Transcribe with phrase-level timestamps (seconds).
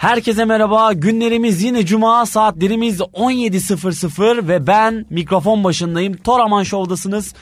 [0.00, 0.92] Herkese merhaba.
[0.92, 6.16] Günlerimiz yine cuma saatlerimiz 17.00 ve ben mikrofon başındayım.
[6.16, 7.34] Toraman Show'dasınız.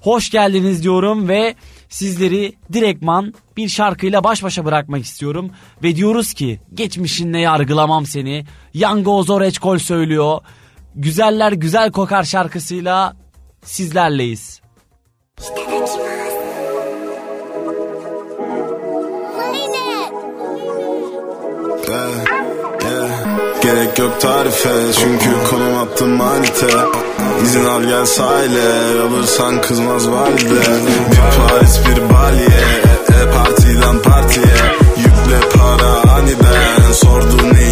[0.00, 1.54] Hoş geldiniz diyorum ve
[1.88, 5.50] sizleri direktman bir şarkıyla baş başa bırakmak istiyorum.
[5.82, 8.44] Ve diyoruz ki geçmişinle yargılamam seni.
[8.74, 10.40] Yango Zoreçkol söylüyor.
[10.94, 13.16] Güzeller Güzel Kokar şarkısıyla
[13.64, 14.60] sizlerleyiz.
[15.56, 16.15] Yeah,
[23.62, 24.68] Gerek yok tarife
[25.00, 26.66] çünkü konum attım manite.
[27.44, 30.60] İzin al gel sahile alırsan kızmaz valide.
[31.10, 34.56] Bir Paris bir Bali'ye e, e, partiden partiye.
[34.96, 37.65] Yükle para aniden sordu ne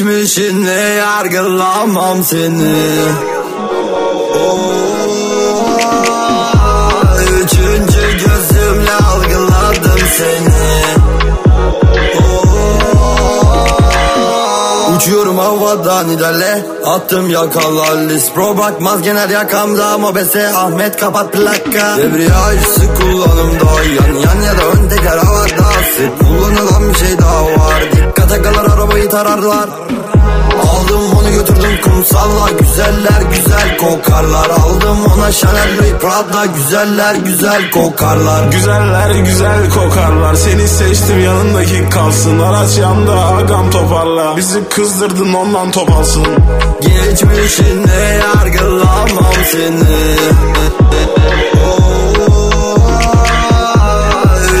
[0.00, 2.74] Geçmişinle yargılamam seni.
[4.34, 4.58] Oo,
[7.42, 10.84] Üçüncü gözümle algıladım seni.
[12.20, 12.56] Oo,
[14.96, 18.36] Uçuyorum havadan ilerle Attım yakalar list.
[18.36, 21.96] Bro bakmaz genel yakamda Mobese Ahmet kapat plaka.
[21.98, 25.70] Debriyajsı kullanımda Yan yan ya da ön teker havada.
[25.96, 27.82] Set kullanılan bir şey daha var
[28.30, 29.68] Kalır arabayı tararlar.
[30.62, 32.50] Aldım onu götürdüm kumsalla.
[32.60, 34.50] Güzeller güzel kokarlar.
[34.50, 36.46] Aldım ona Chanel Prada.
[36.46, 38.48] Güzeller güzel kokarlar.
[38.48, 40.34] Güzeller güzel kokarlar.
[40.34, 42.38] Seni seçtim yanındaki kalsın.
[42.38, 44.36] Araç yanda agam toparla.
[44.36, 46.26] Bizi kızdırdın ondan topalsın
[46.80, 50.16] Geçmişinle yargılamam seni.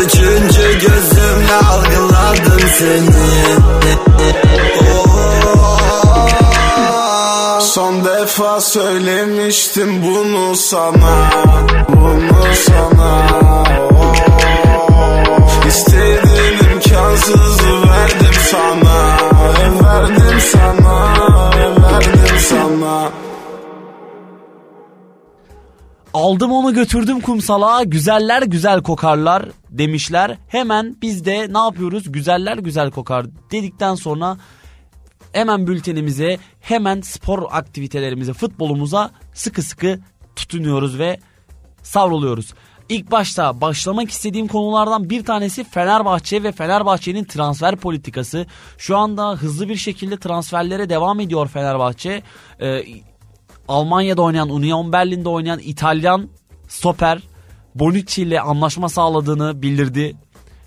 [0.04, 3.49] Üçüncü gözümle algıladım seni
[7.70, 11.30] Son defa söylemiştim bunu sana
[11.88, 13.30] Bunu sana
[14.00, 15.66] oh.
[15.68, 19.16] İstediğin imkansızı verdim sana
[19.82, 21.14] Verdim sana
[21.56, 23.10] Verdim sana
[26.14, 30.38] Aldım onu götürdüm kumsala güzeller güzel kokarlar demişler.
[30.48, 34.36] Hemen biz de ne yapıyoruz güzeller güzel kokar dedikten sonra
[35.32, 39.98] hemen bültenimize hemen spor aktivitelerimize futbolumuza sıkı sıkı
[40.36, 41.20] tutunuyoruz ve
[41.82, 42.54] savruluyoruz.
[42.88, 48.46] İlk başta başlamak istediğim konulardan bir tanesi Fenerbahçe ve Fenerbahçe'nin transfer politikası.
[48.78, 52.22] Şu anda hızlı bir şekilde transferlere devam ediyor Fenerbahçe.
[52.60, 52.82] Ee,
[53.68, 56.28] Almanya'da oynayan, Union Berlin'de oynayan İtalyan
[56.68, 57.22] stoper
[57.74, 60.16] Bonucci ile anlaşma sağladığını bildirdi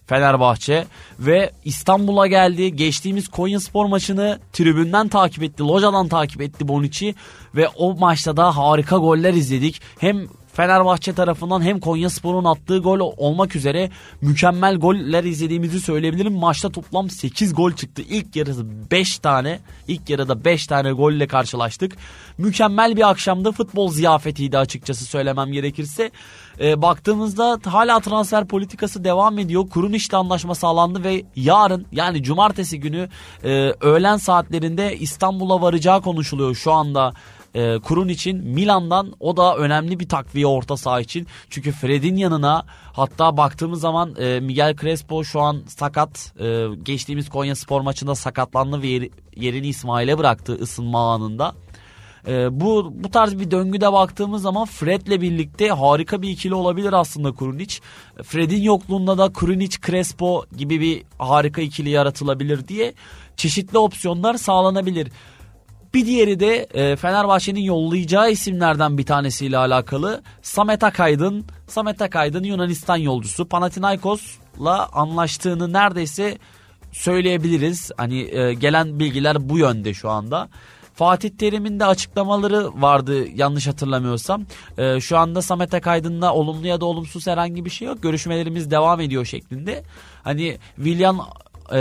[0.08, 0.86] Fenerbahçe
[1.20, 2.76] ve İstanbul'a geldi.
[2.76, 7.16] Geçtiğimiz Konya Spor maçını tribünden takip etti, lojadan takip etti Bonucci
[7.56, 9.82] ve o maçta da harika goller izledik.
[10.00, 13.90] Hem Fenerbahçe tarafından hem Konya Spor'un attığı gol olmak üzere
[14.22, 16.34] mükemmel goller izlediğimizi söyleyebilirim.
[16.34, 18.02] Maçta toplam 8 gol çıktı.
[18.10, 21.96] İlk yarısı 5 tane, ilk yarıda 5 tane golle karşılaştık.
[22.38, 26.12] Mükemmel bir akşamda futbol ziyafetiydi açıkçası söylemem gerekirse.
[26.60, 29.70] Ee, baktığımızda hala transfer politikası devam ediyor.
[29.70, 33.10] Kurun işte anlaşma sağlandı ve yarın yani cumartesi günü
[33.44, 33.50] e,
[33.82, 37.14] öğlen saatlerinde İstanbul'a varacağı konuşuluyor şu anda
[37.54, 41.28] e, kurun için Milan'dan o da önemli bir takviye orta saha için.
[41.50, 46.34] Çünkü Fred'in yanına hatta baktığımız zaman e, Miguel Crespo şu an sakat.
[46.40, 51.54] E, geçtiğimiz Konya Spor maçında sakatlandı ve yeri, yerini İsmail'e bıraktı ısınma anında.
[52.28, 57.32] E, bu bu tarz bir döngüde baktığımız zaman Fred'le birlikte harika bir ikili olabilir aslında
[57.32, 57.80] Kurunic.
[58.24, 62.94] Fred'in yokluğunda da Kurunic Crespo gibi bir harika ikili yaratılabilir diye
[63.38, 65.08] çeşitli opsiyonlar sağlanabilir.
[65.94, 71.46] Bir diğeri de e, Fenerbahçe'nin yollayacağı isimlerden bir tanesiyle alakalı Samet Akaydın.
[71.68, 76.38] Samet Akaydın Yunanistan yolcusu Panathinaikos'la anlaştığını neredeyse
[76.92, 77.92] söyleyebiliriz.
[77.98, 80.50] Hani e, gelen bilgiler bu yönde şu anda.
[80.94, 84.46] Fatih Terim'in de açıklamaları vardı yanlış hatırlamıyorsam.
[84.78, 88.04] E, şu anda Samet Akaydın'la olumlu ya da olumsuz herhangi bir şey yok.
[88.04, 89.84] Görüşmelerimiz devam ediyor şeklinde.
[90.24, 91.28] Hani William
[91.74, 91.80] e,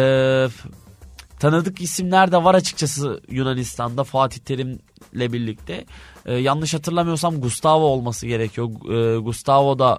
[1.42, 5.84] tanıdık isimler de var açıkçası Yunanistan'da Fatih Terim'le birlikte.
[6.26, 8.68] Ee, yanlış hatırlamıyorsam Gustavo olması gerekiyor.
[8.68, 9.98] Ee, Gustavo da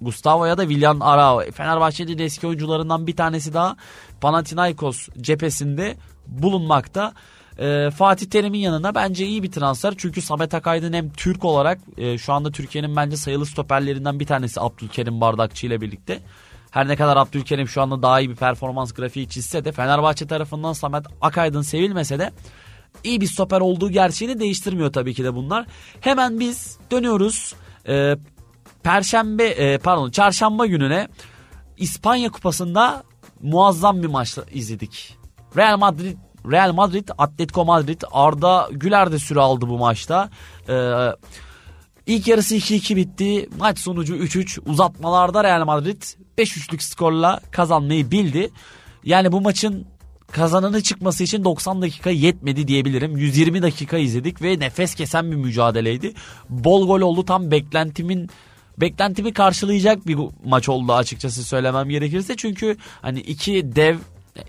[0.00, 1.40] Gustavo ya da Willian Arao.
[1.52, 3.76] Fenerbahçe'nin eski oyuncularından bir tanesi daha
[4.20, 5.96] Panathinaikos cephesinde
[6.26, 7.12] bulunmakta.
[7.58, 9.94] Ee, Fatih Terim'in yanına bence iyi bir transfer.
[9.96, 14.60] Çünkü Samet Akaydın hem Türk olarak e, şu anda Türkiye'nin bence sayılı stoperlerinden bir tanesi
[14.60, 16.20] Abdülkerim Bardakçı ile birlikte.
[16.78, 20.72] Her ne kadar Abdülkerim şu anda daha iyi bir performans grafiği çizse de Fenerbahçe tarafından
[20.72, 22.32] Samet Akaydın sevilmese de
[23.04, 25.66] iyi bir stoper olduğu gerçeğini değiştirmiyor tabii ki de bunlar.
[26.00, 27.54] Hemen biz dönüyoruz.
[27.88, 28.16] Ee,
[28.82, 31.08] Perşembe e, pardon çarşamba gününe
[31.76, 33.02] İspanya Kupası'nda
[33.42, 35.18] muazzam bir maç izledik.
[35.56, 36.16] Real Madrid
[36.50, 40.30] Real Madrid, Atletico Madrid, Arda Güler de süre aldı bu maçta.
[40.68, 41.08] Ee,
[42.08, 43.48] ilk yarısı 2-2 bitti.
[43.58, 44.60] Maç sonucu 3-3.
[44.70, 46.02] Uzatmalarda Real Madrid
[46.38, 48.50] 5-3'lük skorla kazanmayı bildi.
[49.04, 49.86] Yani bu maçın
[50.32, 53.16] kazananı çıkması için 90 dakika yetmedi diyebilirim.
[53.16, 56.14] 120 dakika izledik ve nefes kesen bir mücadeleydi.
[56.48, 58.30] Bol gol oldu tam beklentimin
[58.78, 62.36] beklentimi karşılayacak bir maç oldu açıkçası söylemem gerekirse.
[62.36, 63.96] Çünkü hani iki dev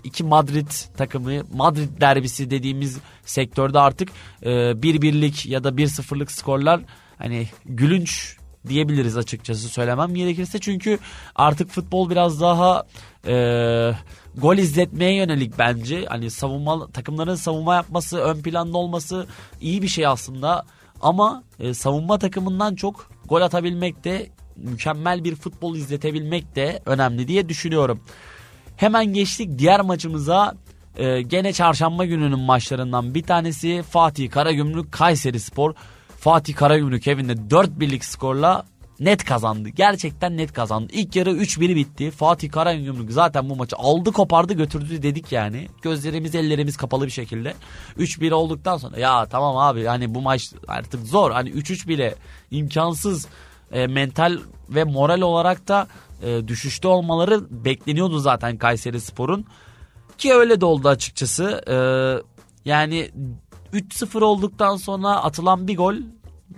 [0.04, 4.08] iki Madrid takımı Madrid derbisi dediğimiz sektörde artık
[4.42, 6.80] e, bir birlik ya da bir sıfırlık skorlar
[7.20, 8.36] hani gülünç
[8.68, 10.58] diyebiliriz açıkçası söylemem gerekirse.
[10.58, 10.98] Çünkü
[11.36, 12.84] artık futbol biraz daha
[13.26, 13.34] e,
[14.36, 16.04] gol izletmeye yönelik bence.
[16.08, 19.26] Hani savunma takımların savunma yapması, ön planda olması
[19.60, 20.64] iyi bir şey aslında.
[21.02, 27.48] Ama e, savunma takımından çok gol atabilmek de mükemmel bir futbol izletebilmek de önemli diye
[27.48, 28.00] düşünüyorum.
[28.76, 30.54] Hemen geçtik diğer maçımıza.
[30.96, 35.74] Ee, gene çarşamba gününün maçlarından bir tanesi Fatih Karagümrük Kayseri Spor.
[36.20, 38.64] Fatih Karagümrük evinde 4 birlik skorla
[39.00, 39.68] net kazandı.
[39.68, 40.92] Gerçekten net kazandı.
[40.92, 42.10] İlk yarı 3-1 bitti.
[42.10, 45.68] Fatih Karagümrük zaten bu maçı aldı kopardı götürdü dedik yani.
[45.82, 47.54] Gözlerimiz ellerimiz kapalı bir şekilde.
[47.98, 51.30] 3-1 olduktan sonra ya tamam abi hani bu maç artık zor.
[51.30, 52.14] Hani 3-3 bile
[52.50, 53.26] imkansız
[53.72, 54.38] e, mental
[54.68, 55.86] ve moral olarak da
[56.22, 59.44] e, düşüşte olmaları bekleniyordu zaten Kayseri Spor'un.
[60.18, 61.62] Ki öyle de oldu açıkçası.
[61.68, 61.76] E,
[62.64, 63.10] yani
[63.72, 65.94] 3-0 olduktan sonra atılan bir gol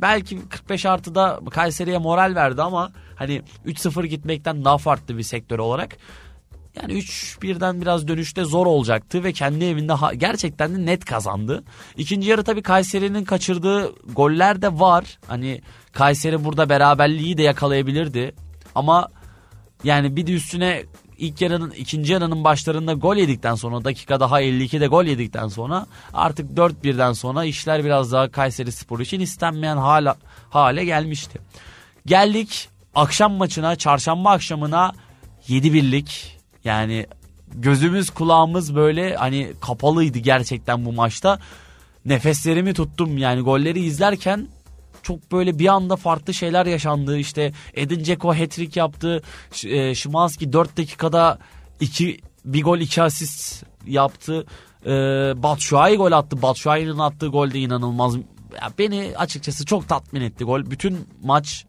[0.00, 5.96] belki 45 artıda Kayseri'ye moral verdi ama hani 3-0 gitmekten daha farklı bir sektör olarak
[6.76, 11.64] yani 3-1'den biraz dönüşte zor olacaktı ve kendi evinde gerçekten de net kazandı.
[11.96, 15.18] İkinci yarı tabii Kayseri'nin kaçırdığı goller de var.
[15.26, 15.62] Hani
[15.92, 18.34] Kayseri burada beraberliği de yakalayabilirdi.
[18.74, 19.08] Ama
[19.84, 20.82] yani bir de üstüne
[21.22, 26.50] ilk yarının ikinci yarının başlarında gol yedikten sonra dakika daha 52'de gol yedikten sonra artık
[26.50, 30.16] 4-1'den sonra işler biraz daha Kayseri Spor için istenmeyen hala,
[30.50, 31.38] hale gelmişti.
[32.06, 34.92] Geldik akşam maçına çarşamba akşamına
[35.48, 37.06] 7 birlik yani
[37.54, 41.38] gözümüz kulağımız böyle hani kapalıydı gerçekten bu maçta.
[42.04, 44.48] Nefeslerimi tuttum yani golleri izlerken
[45.02, 47.18] çok böyle bir anda farklı şeyler yaşandı.
[47.18, 49.22] İşte Edin Dzeko hat-trick yaptı.
[49.64, 51.38] E, Şimanski 4 dakikada
[51.80, 54.46] iki, bir gol iki asist yaptı.
[54.86, 54.90] E,
[55.42, 56.42] Batshuayi gol attı.
[56.42, 58.16] Batshuayi'nin attığı gol de inanılmaz.
[58.62, 60.70] Ya beni açıkçası çok tatmin etti gol.
[60.70, 61.66] Bütün maç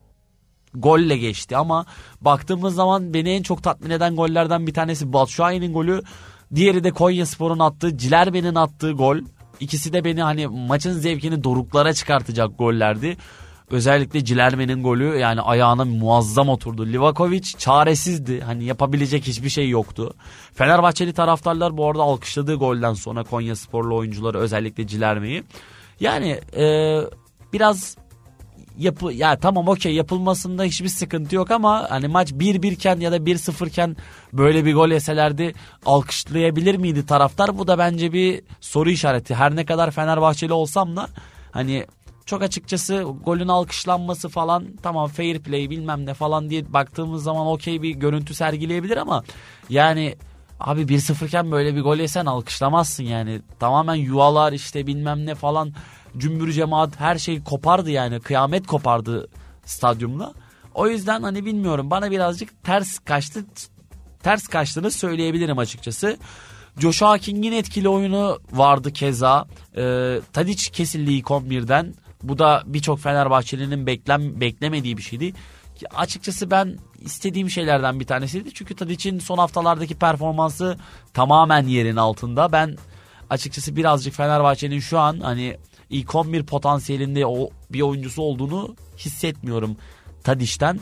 [0.74, 1.86] golle geçti ama
[2.21, 6.01] baktığımız zaman beni en çok tatmin eden gollerden bir tanesi Batshuayi'nin golü.
[6.56, 9.18] Diğeri de Konya Spor'un attığı, Cilerbe'nin attığı gol.
[9.59, 13.17] İkisi de beni hani maçın zevkini doruklara çıkartacak gollerdi.
[13.71, 16.85] Özellikle Cilerme'nin golü yani ayağına muazzam oturdu.
[16.85, 18.41] Livakovic çaresizdi.
[18.41, 20.13] Hani yapabilecek hiçbir şey yoktu.
[20.53, 25.44] Fenerbahçeli taraftarlar bu arada alkışladığı golden sonra Konya sporlu oyuncuları özellikle Cilerme'yi.
[26.00, 27.00] Yani e,
[27.53, 27.97] biraz
[28.78, 33.18] yapı ya tamam okey yapılmasında hiçbir sıkıntı yok ama hani maç 1-1 iken ya da
[33.18, 33.98] 1-0 iken
[34.34, 35.53] böyle bir gol yeselerdi
[35.86, 37.58] alkışlayabilir miydi taraftar?
[37.58, 39.36] Bu da bence bir soru işareti.
[39.36, 41.08] Her ne kadar Fenerbahçeli olsam da
[41.51, 41.86] hani
[42.25, 47.82] çok açıkçası golün alkışlanması falan tamam fair play bilmem ne falan diye baktığımız zaman okey
[47.82, 49.24] bir görüntü sergileyebilir ama
[49.70, 50.15] yani
[50.60, 53.41] abi 1-0 iken böyle bir gol yesen alkışlamazsın yani.
[53.60, 55.74] Tamamen yuvalar işte bilmem ne falan
[56.17, 59.27] cümbür cemaat her şey kopardı yani kıyamet kopardı
[59.65, 60.33] stadyumda.
[60.74, 63.45] O yüzden hani bilmiyorum bana birazcık ters kaçtı
[64.24, 66.17] ters kaçtığını söyleyebilirim açıkçası.
[66.79, 69.45] Joshua King'in etkili oyunu vardı keza.
[69.77, 71.93] Ee, Tadic kesildi ilk 11'den.
[72.24, 75.33] Bu da birçok Fenerbahçelinin beklem, beklemediği bir şeydi.
[75.96, 78.54] Açıkçası ben istediğim şeylerden bir tanesiydi.
[78.54, 80.78] Çünkü Tadic'in son haftalardaki performansı
[81.13, 82.52] tamamen yerin altında.
[82.52, 82.78] Ben
[83.30, 85.58] açıkçası birazcık Fenerbahçe'nin şu an hani
[85.90, 89.78] ilk 11 potansiyelinde o bir oyuncusu olduğunu hissetmiyorum
[90.24, 90.80] Tadiş'ten.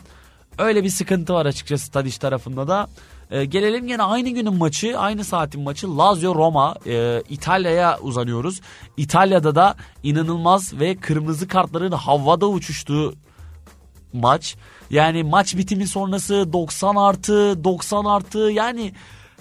[0.57, 2.87] Öyle bir sıkıntı var açıkçası Tadiş tarafında da.
[3.31, 6.75] Ee, gelelim yine aynı günün maçı, aynı saatin maçı Lazio Roma.
[6.87, 8.61] Ee, İtalya'ya uzanıyoruz.
[8.97, 13.13] İtalya'da da inanılmaz ve kırmızı kartların havada uçuştuğu
[14.13, 14.55] maç.
[14.91, 18.93] Yani maç bitimi sonrası 90 artı 90 artı yani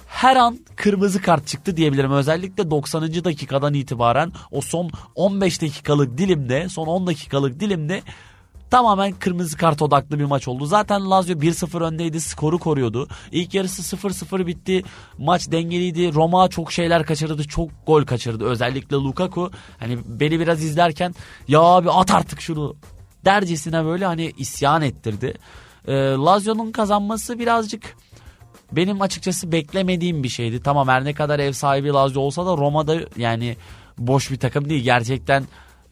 [0.07, 2.12] her an kırmızı kart çıktı diyebilirim.
[2.12, 3.25] Özellikle 90.
[3.25, 8.02] dakikadan itibaren o son 15 dakikalık dilimde, son 10 dakikalık dilimde
[8.71, 10.66] tamamen kırmızı kart odaklı bir maç oldu.
[10.66, 13.09] Zaten Lazio 1-0 öndeydi skoru koruyordu.
[13.33, 14.83] İlk yarısı 0-0 bitti.
[15.19, 16.14] Maç dengeliydi.
[16.14, 17.45] Roma çok şeyler kaçırdı.
[17.45, 18.45] Çok gol kaçırdı.
[18.45, 19.50] Özellikle Lukaku.
[19.78, 21.14] Hani beni biraz izlerken
[21.49, 22.76] ya abi at artık şunu
[23.24, 25.34] dercesine böyle hani isyan ettirdi.
[25.88, 27.96] Ee, Lazio'nun kazanması birazcık
[28.72, 30.62] benim açıkçası beklemediğim bir şeydi.
[30.62, 33.56] Tamam her ne kadar ev sahibi Lazio olsa da Roma'da yani
[33.98, 34.84] boş bir takım değil.
[34.84, 35.44] Gerçekten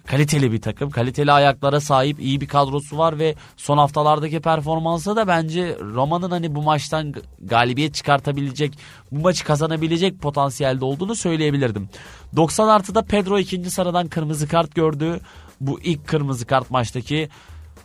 [0.07, 0.91] kaliteli bir takım.
[0.91, 6.55] Kaliteli ayaklara sahip iyi bir kadrosu var ve son haftalardaki performansı da bence Roma'nın hani
[6.55, 8.79] bu maçtan galibiyet çıkartabilecek,
[9.13, 11.89] bu maçı kazanabilecek potansiyelde olduğunu söyleyebilirdim.
[12.37, 15.21] 90 artıda Pedro ikinci sıradan kırmızı kart gördü.
[15.61, 17.29] Bu ilk kırmızı kart maçtaki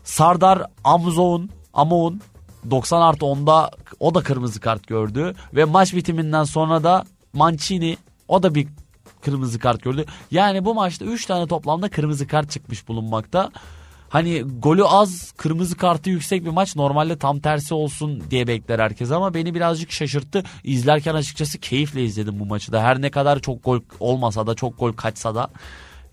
[0.03, 2.21] Sardar Amzoun, Amoun
[2.69, 5.33] 90 artı 10'da o da kırmızı kart gördü.
[5.53, 7.03] Ve maç bitiminden sonra da
[7.33, 8.67] Mancini o da bir
[9.21, 10.05] kırmızı kart gördü.
[10.31, 13.51] Yani bu maçta 3 tane toplamda kırmızı kart çıkmış bulunmakta.
[14.09, 16.75] Hani golü az, kırmızı kartı yüksek bir maç.
[16.75, 20.43] Normalde tam tersi olsun diye bekler herkes ama beni birazcık şaşırttı.
[20.63, 22.83] İzlerken açıkçası keyifle izledim bu maçı da.
[22.83, 25.49] Her ne kadar çok gol olmasa da, çok gol kaçsa da.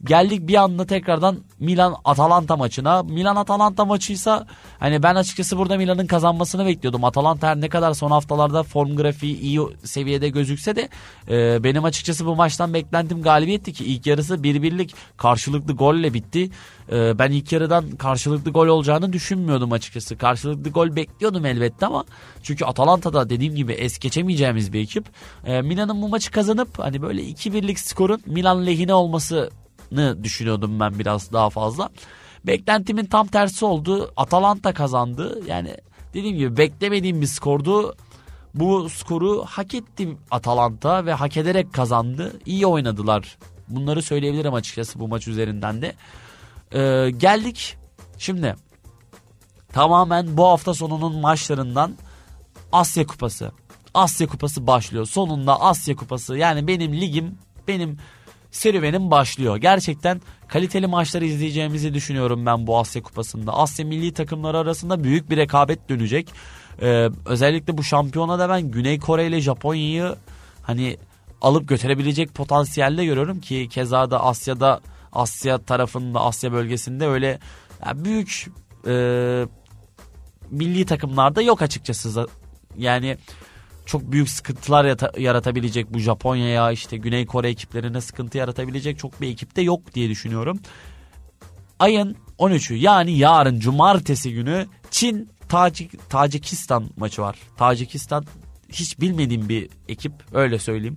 [0.05, 3.03] Geldik bir anda tekrardan Milan Atalanta maçına.
[3.03, 4.47] Milan Atalanta maçıysa
[4.79, 7.05] hani ben açıkçası burada Milan'ın kazanmasını bekliyordum.
[7.05, 10.89] Atalanta her ne kadar son haftalarda form grafiği iyi seviyede gözükse de
[11.29, 16.51] e, benim açıkçası bu maçtan beklentim galibiyetti ki ilk yarısı bir birlik karşılıklı golle bitti.
[16.93, 20.17] E, ben ilk yarıdan karşılıklı gol olacağını düşünmüyordum açıkçası.
[20.17, 22.05] Karşılıklı gol bekliyordum elbette ama
[22.43, 25.05] çünkü Atalanta'da dediğim gibi es geçemeyeceğimiz bir ekip.
[25.45, 29.51] E, Milan'ın bu maçı kazanıp hani böyle 2-1'lik skorun Milan lehine olması
[30.23, 31.91] düşünüyordum ben biraz daha fazla.
[32.47, 34.13] Beklentimin tam tersi oldu.
[34.17, 35.41] Atalanta kazandı.
[35.47, 35.77] Yani
[36.15, 37.95] dediğim gibi beklemediğim bir skordu.
[38.55, 42.33] Bu skoru hak etti Atalanta ve hak ederek kazandı.
[42.47, 43.39] İyi oynadılar.
[43.69, 45.95] Bunları söyleyebilirim açıkçası bu maç üzerinden de.
[46.73, 47.77] Ee, geldik
[48.19, 48.57] şimdi
[49.73, 51.97] tamamen bu hafta sonunun maçlarından
[52.73, 53.53] Asya Kupası.
[53.95, 55.07] Asya Kupası başlıyor.
[55.07, 57.99] Sonunda Asya Kupası yani benim ligim benim
[58.51, 59.57] serüvenim başlıyor.
[59.57, 63.53] Gerçekten kaliteli maçları izleyeceğimizi düşünüyorum ben bu Asya Kupası'nda.
[63.53, 66.29] Asya milli takımları arasında büyük bir rekabet dönecek.
[66.83, 70.15] Ee, özellikle bu şampiyonada ben Güney Kore ile Japonya'yı
[70.63, 70.97] hani
[71.43, 74.81] alıp götürebilecek potansiyelde görüyorum ki keza da Asya'da
[75.13, 77.39] Asya tarafında Asya bölgesinde öyle
[77.87, 78.47] yani büyük
[78.87, 78.93] e,
[80.51, 82.27] milli takımlarda yok açıkçası.
[82.79, 83.17] Yani
[83.91, 89.63] çok büyük sıkıntılar yaratabilecek bu Japonya'ya işte Güney Kore ekiplerine sıkıntı yaratabilecek çok bir ekipte
[89.63, 90.61] yok diye düşünüyorum.
[91.79, 97.37] Ayın 13'ü yani yarın cumartesi günü Çin Tacik, Tacikistan maçı var.
[97.57, 98.25] Tacikistan
[98.69, 100.97] hiç bilmediğim bir ekip öyle söyleyeyim.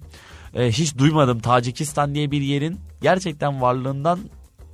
[0.54, 4.20] Ee, hiç duymadım Tacikistan diye bir yerin gerçekten varlığından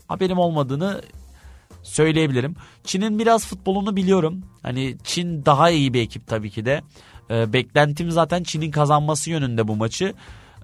[0.08, 1.02] haberim olmadığını
[1.84, 2.56] söyleyebilirim.
[2.84, 4.44] Çin'in biraz futbolunu biliyorum.
[4.64, 6.82] Hani Çin daha iyi bir ekip tabii ki de.
[7.30, 10.14] E, beklentim zaten Çin'in kazanması yönünde bu maçı.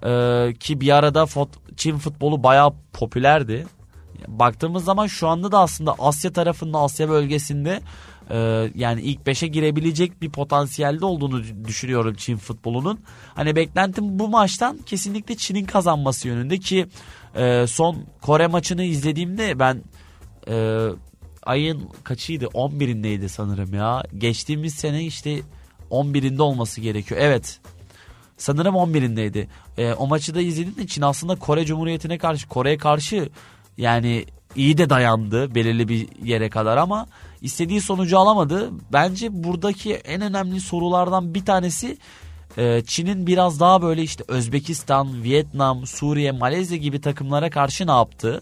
[0.02, 3.66] E, ki bir arada fut, Çin futbolu bayağı popülerdi.
[4.28, 7.80] Baktığımız zaman şu anda da aslında Asya tarafında Asya bölgesinde
[8.30, 8.36] e,
[8.74, 13.00] yani ilk 5'e girebilecek bir potansiyelde olduğunu düşünüyorum Çin futbolunun.
[13.34, 16.86] Hani beklentim bu maçtan kesinlikle Çin'in kazanması yönünde ki
[17.36, 19.82] e, son Kore maçını izlediğimde ben
[20.48, 20.86] e,
[21.42, 24.02] ayın kaçıydı 11'indeydi sanırım ya.
[24.18, 25.40] Geçtiğimiz sene işte
[25.90, 27.20] 11'inde olması gerekiyor.
[27.20, 27.60] Evet.
[28.36, 29.46] Sanırım 11'indeydi.
[29.78, 33.28] E, o maçı da izlediğim için aslında Kore Cumhuriyeti'ne karşı Kore'ye karşı
[33.78, 34.24] yani
[34.56, 37.06] iyi de dayandı belirli bir yere kadar ama
[37.42, 38.70] istediği sonucu alamadı.
[38.92, 41.98] Bence buradaki en önemli sorulardan bir tanesi
[42.58, 48.40] e, Çin'in biraz daha böyle işte Özbekistan, Vietnam, Suriye, Malezya gibi takımlara karşı ne yaptı?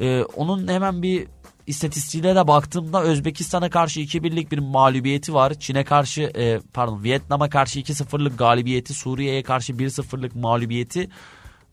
[0.00, 1.26] E, onun hemen bir
[1.70, 5.54] istatistiğine baktığımda Özbekistan'a karşı 2-1'lik bir mağlubiyeti var.
[5.54, 11.08] Çin'e karşı e, pardon Vietnam'a karşı 2-0'lık galibiyeti, Suriye'ye karşı 1-0'lık mağlubiyeti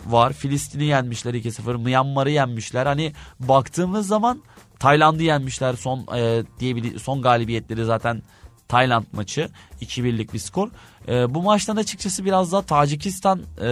[0.05, 0.33] var.
[0.33, 2.85] Filistin'i yenmişler 2-0, Myanmar'ı yenmişler.
[2.85, 4.41] Hani baktığımız zaman
[4.79, 8.21] Tayland'ı yenmişler son e, diyebilir son galibiyetleri zaten
[8.67, 9.49] Tayland maçı
[9.81, 10.69] 2-1'lik bir skor.
[11.07, 13.69] E, bu maçtan açıkçası biraz daha Tacikistan e,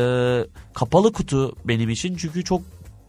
[0.73, 2.15] kapalı kutu benim için.
[2.15, 2.61] Çünkü çok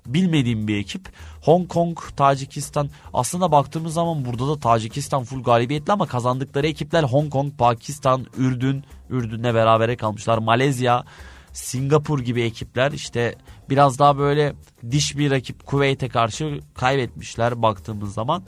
[0.06, 1.08] bilmediğim bir ekip.
[1.42, 7.32] Hong Kong, Tacikistan aslında baktığımız zaman burada da Tacikistan full galibiyetli ama kazandıkları ekipler Hong
[7.32, 10.38] Kong, Pakistan, Ürdün, Ürdün'le berabere kalmışlar.
[10.38, 11.04] Malezya,
[11.52, 13.34] Singapur gibi ekipler işte
[13.70, 14.52] biraz daha böyle
[14.90, 18.42] diş bir rakip Kuveyt'e karşı kaybetmişler baktığımız zaman.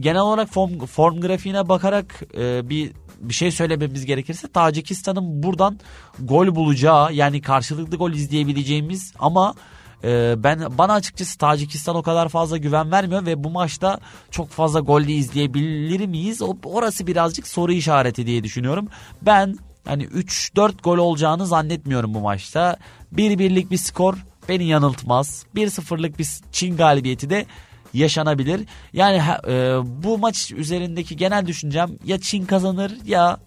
[0.00, 5.80] Genel olarak form, form grafiğine bakarak e, bir bir şey söylememiz gerekirse Tacikistan'ın buradan
[6.18, 9.54] gol bulacağı yani karşılıklı gol izleyebileceğimiz ama
[10.04, 13.98] e, ben bana açıkçası Tacikistan o kadar fazla güven vermiyor ve bu maçta
[14.30, 16.42] çok fazla gol de izleyebilir miyiz?
[16.42, 18.88] O, orası birazcık soru işareti diye düşünüyorum.
[19.22, 22.76] Ben hani 3-4 gol olacağını zannetmiyorum bu maçta.
[23.12, 24.14] Bir birlik bir skor
[24.48, 25.46] beni yanıltmaz.
[25.54, 27.46] 1-0'lık bir Çin galibiyeti de
[27.94, 28.66] yaşanabilir.
[28.92, 33.38] Yani e, bu maç üzerindeki genel düşüncem ya Çin kazanır ya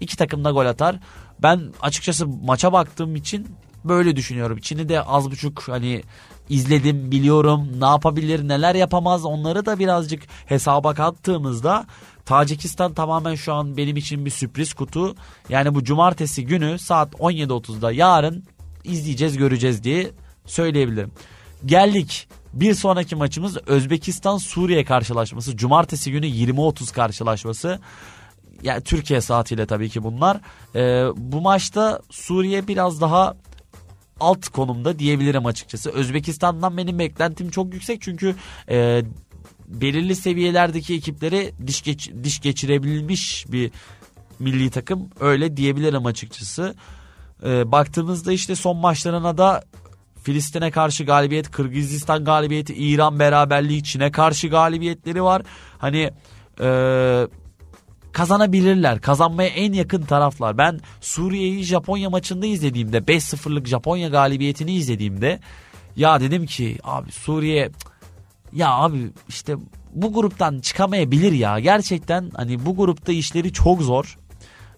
[0.00, 0.96] iki takım da gol atar.
[1.42, 3.46] Ben açıkçası maça baktığım için
[3.84, 4.58] böyle düşünüyorum.
[4.62, 6.02] Çin'i de az buçuk hani
[6.48, 11.86] izledim biliyorum ne yapabilir neler yapamaz onları da birazcık hesaba kattığımızda
[12.28, 15.14] Tacikistan tamamen şu an benim için bir sürpriz kutu.
[15.48, 18.44] Yani bu cumartesi günü saat 17.30'da yarın
[18.84, 20.10] izleyeceğiz göreceğiz diye
[20.46, 21.12] söyleyebilirim.
[21.66, 25.56] Geldik bir sonraki maçımız Özbekistan Suriye karşılaşması.
[25.56, 27.80] Cumartesi günü 20.30 karşılaşması.
[28.62, 30.40] Yani Türkiye saatiyle tabii ki bunlar.
[30.74, 33.36] Ee, bu maçta Suriye biraz daha
[34.20, 35.90] alt konumda diyebilirim açıkçası.
[35.90, 38.34] Özbekistan'dan benim beklentim çok yüksek çünkü
[38.70, 39.02] e,
[39.68, 43.70] belirli seviyelerdeki ekipleri diş, geç, diş geçirebilmiş bir
[44.38, 46.74] milli takım öyle diyebilirim açıkçası.
[47.44, 49.64] E, baktığımızda işte son maçlarına da
[50.22, 55.42] Filistin'e karşı galibiyet, Kırgızistan galibiyeti, İran beraberliği, Çin'e karşı galibiyetleri var.
[55.78, 56.10] Hani
[56.60, 56.68] e,
[58.12, 59.00] kazanabilirler.
[59.00, 60.58] Kazanmaya en yakın taraflar.
[60.58, 65.40] Ben Suriye'yi Japonya maçında izlediğimde 5-0'lık Japonya galibiyetini izlediğimde
[65.96, 67.70] ya dedim ki abi Suriye
[68.52, 69.56] ya abi işte
[69.94, 71.58] bu gruptan çıkamayabilir ya.
[71.58, 74.18] Gerçekten hani bu grupta işleri çok zor.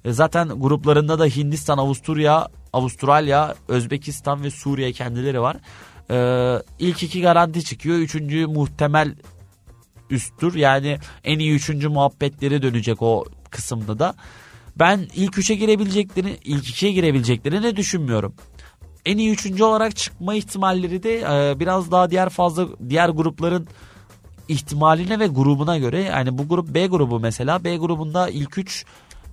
[0.05, 5.57] E zaten gruplarında da Hindistan, Avusturya, Avustralya, Özbekistan ve Suriye kendileri var.
[6.11, 7.99] Ee, ilk iki garanti çıkıyor.
[7.99, 9.15] Üçüncü muhtemel
[10.11, 10.55] üsttür.
[10.55, 14.15] Yani en iyi üçüncü muhabbetleri dönecek o kısımda da.
[14.77, 18.35] Ben ilk üçe girebileceklerini, ilk ikiye girebileceklerini düşünmüyorum.
[19.07, 23.69] En iyi üçüncü olarak çıkma ihtimalleri de e, biraz daha diğer fazla diğer grupların
[24.49, 28.85] ihtimaline ve grubuna göre yani bu grup B grubu mesela B grubunda ilk üç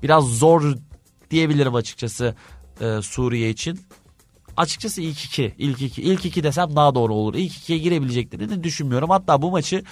[0.03, 0.75] biraz zor
[1.31, 2.35] diyebilirim açıkçası
[2.81, 3.79] e, Suriye için.
[4.57, 7.35] Açıkçası ilk iki, ilk iki, ilk iki desem daha doğru olur.
[7.35, 9.09] İlk ikiye girebileceklerini düşünmüyorum.
[9.09, 9.83] Hatta bu maçı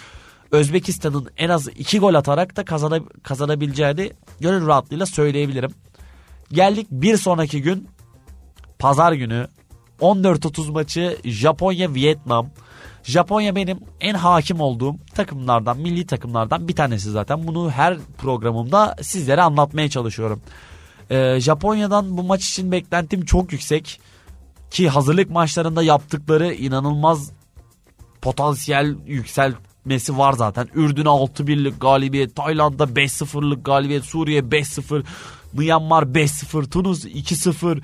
[0.56, 5.72] Özbekistan'ın en az iki gol atarak da kazana, kazanabileceğini gönül rahatlığıyla söyleyebilirim.
[6.52, 7.88] Geldik bir sonraki gün
[8.80, 9.48] pazar günü
[10.02, 12.50] 14.30 maçı Japonya-Vietnam.
[13.04, 17.48] Japonya benim en hakim olduğum takımlardan, milli takımlardan bir tanesi zaten.
[17.48, 20.42] Bunu her programımda sizlere anlatmaya çalışıyorum.
[21.10, 24.02] Ee, Japonya'dan bu maç için beklentim çok yüksek.
[24.72, 27.32] Ki hazırlık maçlarında yaptıkları inanılmaz
[28.22, 28.96] potansiyel
[29.86, 30.68] yükselmesi var zaten.
[30.76, 35.04] Ürdün'e 6-1'lik galibiyet, Tayland'da 5-0'lık galibiyet, Suriye 5-0,
[35.54, 37.82] Myanmar 5-0, Tunus 2-0,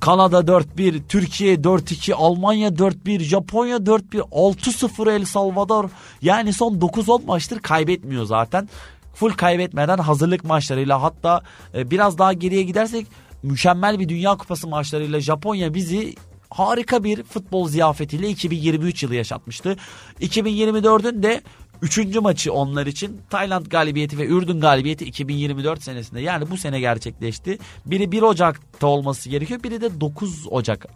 [0.00, 5.90] Kanada 4-1, Türkiye 4-2, Almanya 4-1, Japonya 4-1, 6-0 El Salvador.
[6.22, 8.68] Yani son 9-10 maçtır kaybetmiyor zaten.
[9.14, 11.42] Full kaybetmeden hazırlık maçlarıyla hatta
[11.74, 13.06] e, biraz daha geriye gidersek
[13.42, 16.14] mükemmel bir Dünya Kupası maçlarıyla Japonya bizi
[16.54, 19.76] harika bir futbol ziyafetiyle 2023 yılı yaşatmıştı.
[20.20, 21.42] 2024'ün de
[21.82, 27.58] Üçüncü maçı onlar için Tayland galibiyeti ve Ürdün galibiyeti 2024 senesinde yani bu sene gerçekleşti.
[27.86, 30.86] Biri 1 Ocak'ta olması gerekiyor biri de 9 Ocak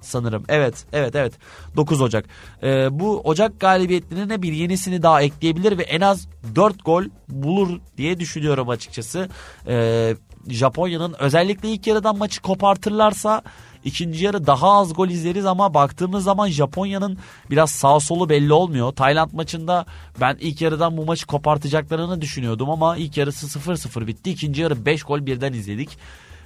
[0.00, 0.44] sanırım.
[0.48, 1.32] Evet, evet, evet.
[1.76, 2.24] 9 Ocak.
[2.62, 8.20] Ee, bu Ocak galibiyetlerine bir yenisini daha ekleyebilir ve en az 4 gol bulur diye
[8.20, 9.28] düşünüyorum açıkçası.
[9.66, 10.14] Ee,
[10.48, 13.42] Japonya'nın özellikle ilk yarıdan maçı kopartırlarsa
[13.84, 17.18] İkinci yarı daha az gol izleriz ama baktığımız zaman Japonya'nın
[17.50, 18.92] biraz sağ solu belli olmuyor.
[18.92, 19.86] Tayland maçında
[20.20, 24.30] ben ilk yarıdan bu maçı kopartacaklarını düşünüyordum ama ilk yarısı 0-0 bitti.
[24.30, 25.98] İkinci yarı 5 gol birden izledik.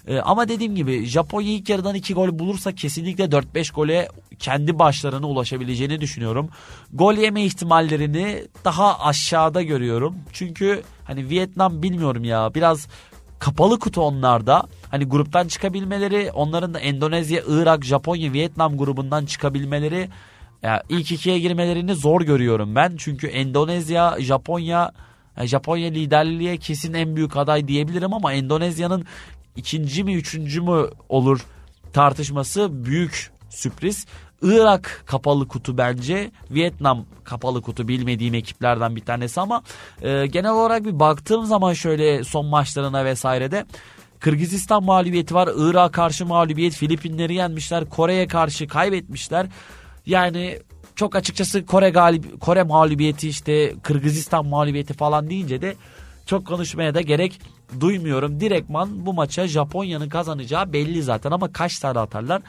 [0.07, 5.27] Ee, ama dediğim gibi Japonya ilk yarıdan 2 gol bulursa kesinlikle 4-5 gole kendi başlarına
[5.27, 6.49] ulaşabileceğini düşünüyorum.
[6.93, 10.17] Gol yeme ihtimallerini daha aşağıda görüyorum.
[10.33, 12.89] Çünkü hani Vietnam bilmiyorum ya biraz
[13.45, 14.63] kapalı kutu onlarda.
[14.91, 20.09] Hani gruptan çıkabilmeleri onların da Endonezya, Irak, Japonya, Vietnam grubundan çıkabilmeleri
[20.63, 22.95] ya ilk ikiye girmelerini zor görüyorum ben.
[22.97, 24.93] Çünkü Endonezya, Japonya
[25.43, 29.05] Japonya liderliğe kesin en büyük aday diyebilirim ama Endonezya'nın
[29.57, 31.41] ikinci mi üçüncü mü olur
[31.93, 34.07] tartışması büyük sürpriz.
[34.43, 36.31] Irak kapalı kutu bence.
[36.51, 39.63] Vietnam kapalı kutu bilmediğim ekiplerden bir tanesi ama
[40.03, 43.67] e, genel olarak bir baktığım zaman şöyle son maçlarına vesairede
[44.21, 45.49] Kırgızistan mağlubiyeti var.
[45.57, 46.75] Irak'a karşı mağlubiyet.
[46.75, 47.85] Filipinleri yenmişler.
[47.91, 49.47] Kore'ye karşı kaybetmişler.
[50.07, 50.59] Yani
[50.97, 55.77] çok açıkçası Kore galib Kore mağlubiyeti işte Kırgızistan mağlubiyeti falan deyince de
[56.27, 57.41] çok konuşmaya da gerek
[57.81, 58.41] duymuyorum.
[58.41, 62.43] Direktman bu maça Japonya'nın kazanacağı belli zaten ama kaç tane atarlar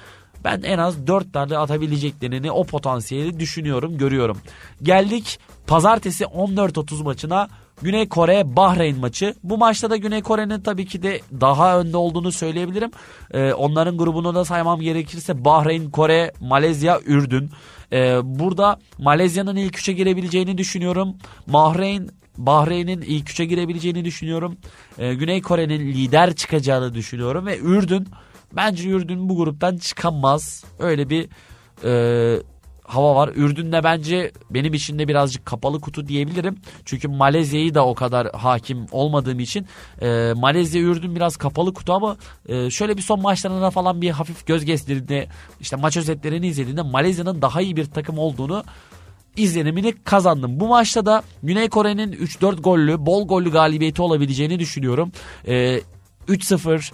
[0.45, 4.37] ben en az 4 tane atabileceklerini o potansiyeli düşünüyorum görüyorum.
[4.83, 7.47] Geldik pazartesi 14.30 maçına
[7.81, 9.35] Güney Kore Bahreyn maçı.
[9.43, 12.91] Bu maçta da Güney Kore'nin tabii ki de daha önde olduğunu söyleyebilirim.
[13.31, 17.49] Ee, onların grubunu da saymam gerekirse Bahreyn, Kore, Malezya, Ürdün.
[17.93, 21.15] Ee, burada Malezya'nın ilk üçe girebileceğini düşünüyorum.
[21.47, 24.57] Bahreyn Bahreyn'in ilk üçe girebileceğini düşünüyorum.
[24.97, 28.07] Ee, Güney Kore'nin lider çıkacağını düşünüyorum ve Ürdün
[28.53, 30.63] bence Ürdün bu gruptan çıkamaz.
[30.79, 31.29] Öyle bir
[31.83, 32.41] e,
[32.87, 33.29] hava var.
[33.35, 36.57] Ürdün'de bence benim için de birazcık kapalı kutu diyebilirim.
[36.85, 39.65] Çünkü Malezya'yı da o kadar hakim olmadığım için
[40.01, 44.47] e, Malezya Ürdün biraz kapalı kutu ama e, şöyle bir son maçlarına falan bir hafif
[44.47, 45.27] göz gezdirdiğinde
[45.59, 48.63] işte maç özetlerini izlediğinde Malezya'nın daha iyi bir takım olduğunu
[49.37, 50.59] izlenimini kazandım.
[50.59, 55.11] Bu maçta da Güney Kore'nin 3-4 gollü, bol gollü galibiyeti olabileceğini düşünüyorum.
[55.47, 55.81] Ee,
[56.27, 56.91] 3-0,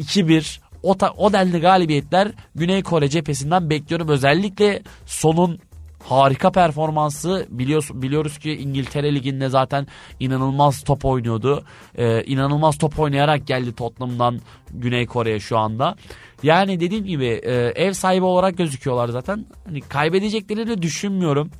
[0.00, 4.08] 2-1 o, ta, o denli galibiyetler Güney Kore cephesinden bekliyorum.
[4.08, 5.58] Özellikle sonun
[6.04, 9.86] harika performansı biliyoruz, biliyoruz ki İngiltere Ligi'nde zaten
[10.20, 11.64] inanılmaz top oynuyordu.
[11.98, 15.96] Ee, inanılmaz top oynayarak geldi Tottenham'dan Güney Kore'ye şu anda.
[16.42, 19.46] Yani dediğim gibi e, ev sahibi olarak gözüküyorlar zaten.
[19.64, 21.50] Hani kaybedeceklerini düşünmüyorum.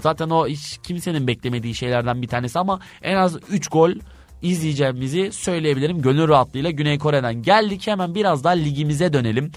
[0.00, 3.90] Zaten o hiç kimsenin beklemediği şeylerden bir tanesi ama en az 3 gol
[4.42, 6.02] izleyeceğimizi söyleyebilirim.
[6.02, 7.86] Gönül rahatlığıyla Güney Kore'den geldik.
[7.86, 9.50] Hemen biraz daha ligimize dönelim.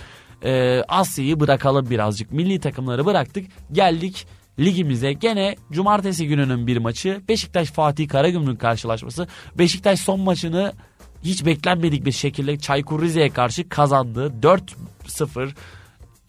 [0.43, 2.31] Ee, Asya'yı bırakalım birazcık.
[2.31, 3.47] Milli takımları bıraktık.
[3.71, 4.27] Geldik
[4.59, 9.27] ligimize gene cumartesi gününün bir maçı Beşiktaş Fatih Karagümrük karşılaşması.
[9.57, 10.73] Beşiktaş son maçını
[11.23, 14.33] hiç beklenmedik bir şekilde Çaykur Rize'ye karşı kazandı.
[15.07, 15.49] 4-0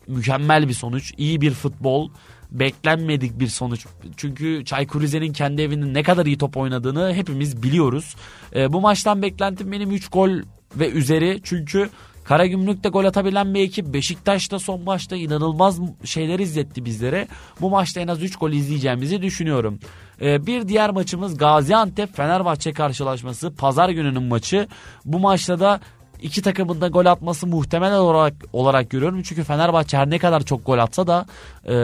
[0.07, 1.13] mükemmel bir sonuç.
[1.17, 2.11] iyi bir futbol
[2.53, 3.87] beklenmedik bir sonuç.
[4.17, 8.17] Çünkü Çaykur Rize'nin kendi evinde ne kadar iyi top oynadığını hepimiz biliyoruz.
[8.55, 10.31] E, bu maçtan beklentim benim 3 gol
[10.77, 11.41] ve üzeri.
[11.43, 11.89] Çünkü
[12.25, 17.29] Karagümrük'te gol atabilen bir ekip Beşiktaş'ta son maçta inanılmaz şeyler izletti bizlere.
[17.61, 19.79] Bu maçta en az 3 gol izleyeceğimizi düşünüyorum.
[20.21, 23.55] Ee, bir diğer maçımız Gaziantep Fenerbahçe karşılaşması.
[23.55, 24.69] Pazar gününün maçı.
[25.05, 25.81] Bu maçta da
[26.23, 29.23] iki takımın da gol atması muhtemel olarak olarak görüyorum.
[29.23, 31.27] Çünkü Fenerbahçe her ne kadar çok gol atsa da
[31.69, 31.75] e,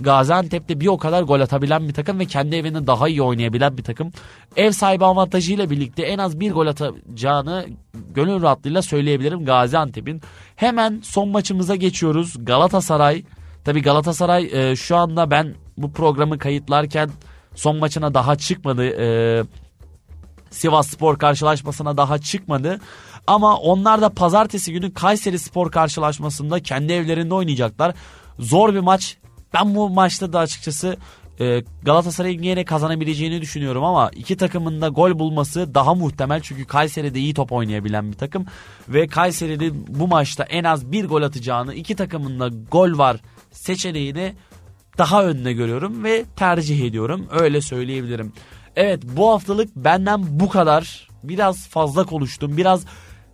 [0.00, 3.82] Gaziantep'te bir o kadar gol atabilen bir takım ve kendi evinde daha iyi oynayabilen bir
[3.82, 4.12] takım.
[4.56, 7.66] Ev sahibi avantajıyla birlikte en az bir gol atacağını
[8.14, 10.20] gönül rahatlığıyla söyleyebilirim Gaziantep'in.
[10.56, 12.34] Hemen son maçımıza geçiyoruz.
[12.44, 13.24] Galatasaray.
[13.64, 17.10] Tabi Galatasaray e, şu anda ben bu programı kayıtlarken
[17.54, 18.84] son maçına daha çıkmadı.
[18.84, 19.42] E,
[20.54, 22.80] Sivas Spor karşılaşmasına daha çıkmadı.
[23.26, 27.94] Ama onlar da pazartesi günü Kayseri Spor karşılaşmasında kendi evlerinde oynayacaklar.
[28.38, 29.16] Zor bir maç.
[29.54, 30.96] Ben bu maçta da açıkçası
[31.40, 36.40] e, Galatasaray'ın yine kazanabileceğini düşünüyorum ama iki takımın da gol bulması daha muhtemel.
[36.40, 38.46] Çünkü Kayseri'de iyi top oynayabilen bir takım.
[38.88, 43.16] Ve Kayseri'nin bu maçta en az bir gol atacağını iki takımın da gol var
[43.50, 44.34] seçeneğini
[44.98, 47.26] daha önde görüyorum ve tercih ediyorum.
[47.30, 48.32] Öyle söyleyebilirim.
[48.76, 51.08] Evet bu haftalık benden bu kadar.
[51.22, 52.56] Biraz fazla konuştum.
[52.56, 52.84] Biraz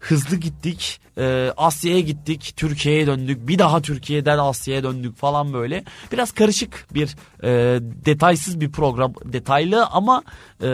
[0.01, 1.01] hızlı gittik.
[1.19, 2.53] Ee, Asya'ya gittik.
[2.57, 3.49] Türkiye'ye döndük.
[3.49, 5.85] Bir daha Türkiye'den Asya'ya döndük falan böyle.
[6.13, 9.15] Biraz karışık bir e, detaysız bir program.
[9.25, 10.23] Detaylı ama
[10.63, 10.69] e,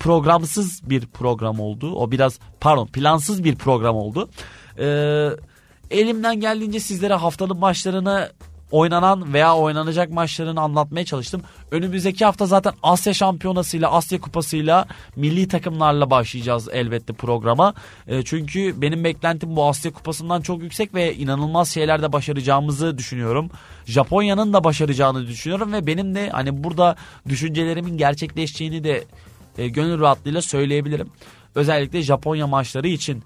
[0.00, 1.94] programsız bir program oldu.
[1.94, 4.30] O biraz pardon plansız bir program oldu.
[4.78, 4.86] E,
[5.90, 8.30] elimden geldiğince sizlere haftanın maçlarını
[8.70, 11.42] oynanan veya oynanacak maçlarını anlatmaya çalıştım.
[11.70, 17.74] Önümüzdeki hafta zaten Asya Şampiyonası'yla, Asya Kupası'yla milli takımlarla başlayacağız elbette programa.
[18.06, 23.50] E, çünkü benim beklentim bu Asya Kupası'ndan çok yüksek ve inanılmaz şeyler de başaracağımızı düşünüyorum.
[23.86, 26.96] Japonya'nın da başaracağını düşünüyorum ve benim de hani burada
[27.28, 29.04] düşüncelerimin gerçekleşeceğini de
[29.58, 31.10] e, gönül rahatlığıyla söyleyebilirim.
[31.54, 33.22] Özellikle Japonya maçları için.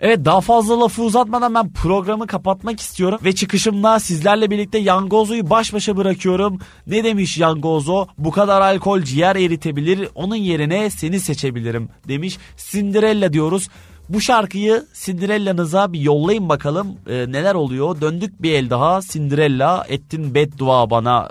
[0.00, 5.72] Evet daha fazla lafı uzatmadan ben programı kapatmak istiyorum ve çıkışımda sizlerle birlikte Yangozo'yu baş
[5.72, 6.58] başa bırakıyorum.
[6.86, 8.06] Ne demiş Yangozo?
[8.18, 12.38] Bu kadar alkol ciğer eritebilir, onun yerine seni seçebilirim demiş.
[12.70, 13.68] Cinderella diyoruz.
[14.08, 18.00] Bu şarkıyı Cinderella'nıza bir yollayın bakalım ee, neler oluyor.
[18.00, 21.30] Döndük bir el daha Cinderella ettin beddua bana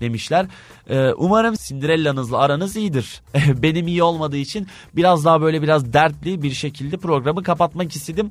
[0.00, 0.46] demişler.
[0.88, 3.22] Ee, umarım Cinderella'nızla aranız iyidir.
[3.62, 8.30] Benim iyi olmadığı için biraz daha böyle biraz dertli bir şekilde programı kapatmak istedim.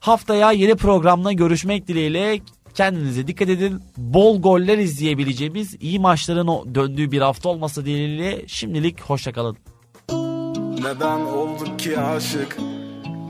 [0.00, 2.40] Haftaya yeni programla görüşmek dileğiyle
[2.74, 3.82] kendinize dikkat edin.
[3.96, 9.56] Bol goller izleyebileceğimiz iyi maçların döndüğü bir hafta olması dileğiyle şimdilik hoşçakalın.
[10.80, 12.56] Neden olduk ki aşık?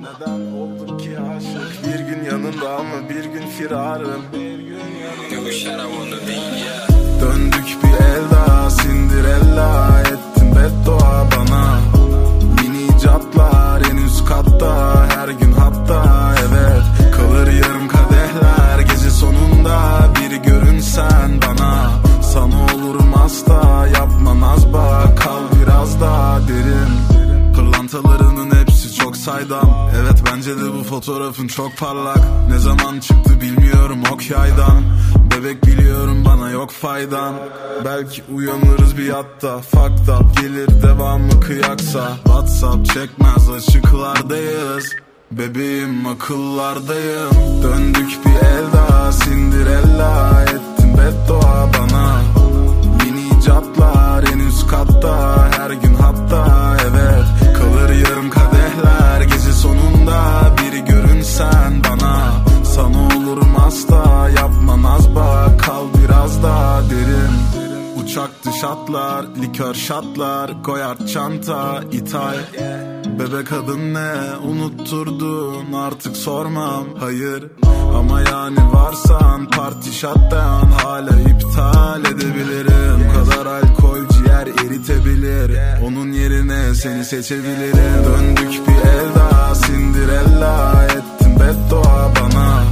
[0.00, 1.86] Neden olduk ki aşık?
[1.86, 4.22] Bir gün yanında ama bir gün firarım.
[4.32, 6.89] Bir gün yanında.
[7.20, 11.80] Döndük bir el daha Cinderella ettin beddua bana.
[12.56, 17.14] Mini catlar en üst katta Her gün hatta evet.
[17.16, 21.90] Kalır yarım kadehler Gece sonunda bir görünsen bana.
[22.22, 26.92] Sana olurum asla Yapma nazba Kal biraz daha derin.
[27.54, 28.49] Pırlantalarının
[30.40, 32.18] Bence de bu fotoğrafın çok parlak.
[32.48, 34.82] Ne zaman çıktı bilmiyorum ok yaydan.
[35.30, 37.34] Bebek biliyorum bana yok faydan.
[37.84, 42.16] Belki uyanırız bir yatta Fucked up gelir devamı kıyaksa.
[42.24, 44.94] Whatsapp çekmez açıklardayız.
[45.30, 47.62] Bebeğim akıllardayım.
[47.62, 52.22] Döndük bir el daha Cinderella Ettin beddua bana.
[53.06, 56.76] Yeni icatlar en üst katta Her gün hatta
[60.10, 62.44] sonunda biri görünsen bana.
[62.64, 65.08] Sana olurum hasta Yapma naz
[65.58, 67.34] Kal biraz daha derin.
[68.02, 72.36] Uçak şatlar, likör şatlar Koyar çanta, ithal.
[73.18, 74.12] Bebek adın ne?
[74.44, 76.84] Unutturdun artık sormam.
[77.00, 77.44] Hayır
[77.94, 83.12] Ama yani varsan parti shutdown hala iptal edebilirim.
[83.14, 84.09] Kadar alkol
[84.66, 85.58] eritebilir.
[85.84, 88.04] Onun yerine seni seçebilirim.
[88.04, 92.64] Döndük bir el daha Cinderella ettim beddua bana.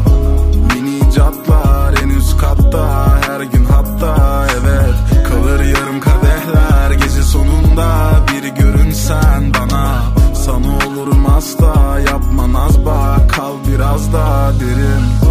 [0.74, 5.24] Mini catlar en üst katta Her gün hatta evet.
[5.28, 10.02] Kalır yarım kadehler Gece sonunda bir görünsen bana.
[10.34, 15.27] Sana olurum asla Yapma nazba Kal biraz daha derin.